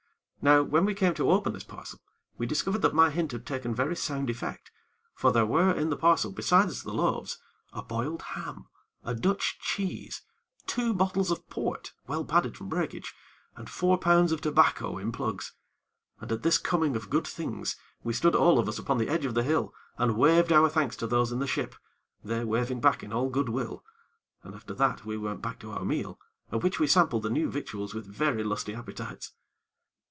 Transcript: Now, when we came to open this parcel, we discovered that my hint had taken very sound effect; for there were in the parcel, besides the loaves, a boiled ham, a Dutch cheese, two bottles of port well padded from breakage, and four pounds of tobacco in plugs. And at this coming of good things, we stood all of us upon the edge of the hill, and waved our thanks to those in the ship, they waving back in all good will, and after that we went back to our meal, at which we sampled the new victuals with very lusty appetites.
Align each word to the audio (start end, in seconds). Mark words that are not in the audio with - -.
Now, 0.43 0.63
when 0.63 0.85
we 0.85 0.95
came 0.95 1.13
to 1.13 1.29
open 1.29 1.53
this 1.53 1.63
parcel, 1.63 1.99
we 2.39 2.47
discovered 2.47 2.79
that 2.81 2.95
my 2.95 3.11
hint 3.11 3.31
had 3.31 3.45
taken 3.45 3.75
very 3.75 3.95
sound 3.95 4.27
effect; 4.27 4.71
for 5.13 5.31
there 5.31 5.45
were 5.45 5.71
in 5.71 5.91
the 5.91 5.95
parcel, 5.95 6.31
besides 6.31 6.81
the 6.81 6.91
loaves, 6.91 7.37
a 7.73 7.83
boiled 7.83 8.23
ham, 8.23 8.65
a 9.03 9.13
Dutch 9.13 9.59
cheese, 9.59 10.23
two 10.65 10.95
bottles 10.95 11.29
of 11.29 11.47
port 11.51 11.93
well 12.07 12.25
padded 12.25 12.57
from 12.57 12.69
breakage, 12.69 13.13
and 13.55 13.69
four 13.69 13.99
pounds 13.99 14.31
of 14.31 14.41
tobacco 14.41 14.97
in 14.97 15.11
plugs. 15.11 15.53
And 16.19 16.31
at 16.31 16.41
this 16.41 16.57
coming 16.57 16.95
of 16.95 17.11
good 17.11 17.27
things, 17.27 17.75
we 18.03 18.11
stood 18.11 18.33
all 18.33 18.57
of 18.57 18.67
us 18.67 18.79
upon 18.79 18.97
the 18.97 19.09
edge 19.09 19.25
of 19.25 19.35
the 19.35 19.43
hill, 19.43 19.75
and 19.99 20.17
waved 20.17 20.51
our 20.51 20.69
thanks 20.69 20.95
to 20.95 21.05
those 21.05 21.31
in 21.31 21.37
the 21.37 21.45
ship, 21.45 21.75
they 22.23 22.43
waving 22.43 22.81
back 22.81 23.03
in 23.03 23.13
all 23.13 23.29
good 23.29 23.49
will, 23.49 23.83
and 24.41 24.55
after 24.55 24.73
that 24.73 25.05
we 25.05 25.17
went 25.19 25.43
back 25.43 25.59
to 25.59 25.69
our 25.69 25.85
meal, 25.85 26.17
at 26.51 26.63
which 26.63 26.79
we 26.79 26.87
sampled 26.87 27.21
the 27.21 27.29
new 27.29 27.47
victuals 27.47 27.93
with 27.93 28.07
very 28.07 28.43
lusty 28.43 28.73
appetites. 28.73 29.33